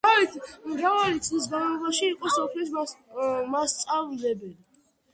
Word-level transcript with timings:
მრავალი 0.69 1.21
წლის 1.27 1.45
განმავლობაში 1.51 2.09
იყო 2.15 2.33
სოფლის 2.39 2.75
მასწავლებელი. 3.55 4.55